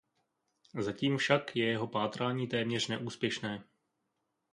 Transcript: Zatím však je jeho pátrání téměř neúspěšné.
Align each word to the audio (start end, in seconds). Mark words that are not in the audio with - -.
Zatím 0.79 1.17
však 1.17 1.55
je 1.55 1.65
jeho 1.65 1.87
pátrání 1.87 2.47
téměř 2.47 2.87
neúspěšné. 2.87 3.63